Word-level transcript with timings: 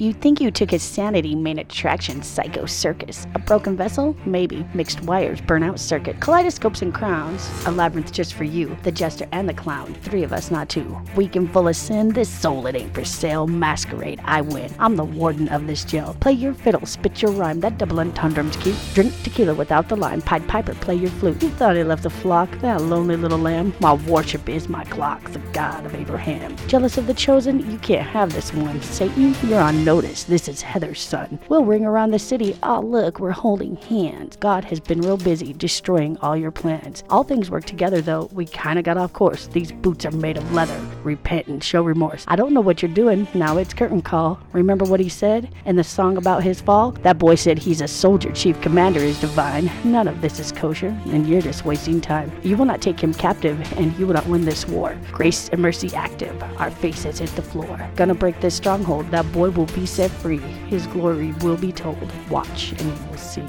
You 0.00 0.12
think 0.12 0.40
you 0.40 0.52
took 0.52 0.70
his 0.70 0.84
sanity, 0.84 1.34
main 1.34 1.58
attraction, 1.58 2.22
psycho 2.22 2.66
circus. 2.66 3.26
A 3.34 3.40
broken 3.40 3.76
vessel? 3.76 4.16
Maybe. 4.24 4.64
Mixed 4.72 5.02
wires, 5.02 5.40
burnout 5.40 5.80
circuit, 5.80 6.20
kaleidoscopes 6.20 6.82
and 6.82 6.94
crowns. 6.94 7.50
A 7.66 7.72
labyrinth 7.72 8.12
just 8.12 8.34
for 8.34 8.44
you, 8.44 8.76
the 8.84 8.92
jester 8.92 9.26
and 9.32 9.48
the 9.48 9.54
clown. 9.54 9.94
Three 10.02 10.22
of 10.22 10.32
us, 10.32 10.52
not 10.52 10.68
two. 10.68 10.96
Weak 11.16 11.34
and 11.34 11.52
full 11.52 11.66
of 11.66 11.74
sin, 11.74 12.10
this 12.10 12.28
soul 12.28 12.68
it 12.68 12.76
ain't 12.76 12.94
for 12.94 13.04
sale. 13.04 13.48
Masquerade, 13.48 14.20
I 14.22 14.40
win. 14.40 14.72
I'm 14.78 14.94
the 14.94 15.02
warden 15.02 15.48
of 15.48 15.66
this 15.66 15.82
jail. 15.82 16.16
Play 16.20 16.34
your 16.34 16.54
fiddle, 16.54 16.86
spit 16.86 17.20
your 17.20 17.32
rhyme, 17.32 17.58
that 17.58 17.78
double 17.78 17.98
entendre's 17.98 18.56
cute. 18.58 18.78
Drink 18.94 19.12
tequila 19.24 19.54
without 19.56 19.88
the 19.88 19.96
lime. 19.96 20.22
Pied 20.22 20.46
Piper, 20.46 20.76
play 20.76 20.94
your 20.94 21.10
flute. 21.10 21.42
You 21.42 21.50
thought 21.50 21.74
he 21.74 21.82
left 21.82 22.04
the 22.04 22.10
flock, 22.10 22.48
that 22.60 22.82
lonely 22.82 23.16
little 23.16 23.36
lamb. 23.36 23.74
My 23.80 23.94
worship 23.94 24.48
is 24.48 24.68
my 24.68 24.84
clock, 24.84 25.24
the 25.32 25.40
God 25.52 25.84
of 25.84 25.96
Abraham. 25.96 26.56
Jealous 26.68 26.98
of 26.98 27.08
the 27.08 27.14
chosen? 27.14 27.68
You 27.68 27.78
can't 27.78 28.06
have 28.06 28.32
this 28.32 28.54
one. 28.54 28.80
Satan, 28.80 29.34
you're 29.42 29.58
on 29.58 29.87
notice. 29.88 30.24
This 30.24 30.48
is 30.48 30.60
Heather's 30.60 31.00
son. 31.00 31.38
We'll 31.48 31.64
ring 31.64 31.86
around 31.86 32.10
the 32.10 32.18
city. 32.18 32.54
Oh, 32.62 32.80
look, 32.80 33.18
we're 33.18 33.30
holding 33.30 33.76
hands. 33.76 34.36
God 34.36 34.62
has 34.66 34.80
been 34.80 35.00
real 35.00 35.16
busy 35.16 35.54
destroying 35.54 36.18
all 36.18 36.36
your 36.36 36.50
plans. 36.50 37.02
All 37.08 37.24
things 37.24 37.50
work 37.50 37.64
together, 37.64 38.02
though. 38.02 38.28
We 38.30 38.44
kind 38.44 38.78
of 38.78 38.84
got 38.84 38.98
off 38.98 39.14
course. 39.14 39.46
These 39.46 39.72
boots 39.72 40.04
are 40.04 40.10
made 40.10 40.36
of 40.36 40.52
leather. 40.52 40.78
Repent 41.04 41.46
and 41.46 41.64
show 41.64 41.82
remorse. 41.82 42.26
I 42.28 42.36
don't 42.36 42.52
know 42.52 42.60
what 42.60 42.82
you're 42.82 42.92
doing. 42.92 43.26
Now 43.32 43.56
it's 43.56 43.72
curtain 43.72 44.02
call. 44.02 44.38
Remember 44.52 44.84
what 44.84 45.00
he 45.00 45.08
said 45.08 45.48
in 45.64 45.76
the 45.76 45.84
song 45.84 46.18
about 46.18 46.42
his 46.42 46.60
fall? 46.60 46.90
That 46.90 47.18
boy 47.18 47.36
said 47.36 47.58
he's 47.58 47.80
a 47.80 47.88
soldier. 47.88 48.30
Chief 48.32 48.60
commander 48.60 49.00
is 49.00 49.18
divine. 49.18 49.70
None 49.84 50.06
of 50.06 50.20
this 50.20 50.38
is 50.38 50.52
kosher, 50.52 50.94
and 51.06 51.26
you're 51.26 51.40
just 51.40 51.64
wasting 51.64 52.02
time. 52.02 52.30
You 52.42 52.58
will 52.58 52.66
not 52.66 52.82
take 52.82 53.00
him 53.00 53.14
captive, 53.14 53.58
and 53.78 53.98
you 53.98 54.06
will 54.06 54.12
not 54.12 54.26
win 54.26 54.44
this 54.44 54.68
war. 54.68 54.98
Grace 55.12 55.48
and 55.48 55.62
mercy 55.62 55.90
active. 55.94 56.36
Our 56.58 56.70
faces 56.70 57.20
hit 57.20 57.30
the 57.30 57.40
floor. 57.40 57.90
Gonna 57.96 58.14
break 58.14 58.38
this 58.42 58.54
stronghold. 58.54 59.10
That 59.10 59.32
boy 59.32 59.48
will 59.48 59.77
be 59.78 59.86
set 59.86 60.10
free. 60.10 60.38
His 60.68 60.86
glory 60.88 61.32
will 61.40 61.56
be 61.56 61.70
told. 61.70 62.10
Watch 62.30 62.72
and 62.72 62.80
you 62.80 63.10
will 63.10 63.16
see. 63.16 63.44